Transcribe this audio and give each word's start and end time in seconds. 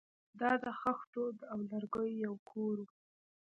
دا 0.39 0.51
د 0.63 0.65
خښتو 0.79 1.23
او 1.51 1.57
لرګیو 1.71 2.21
یو 2.25 2.33
کور 2.49 2.75
و 2.83 2.87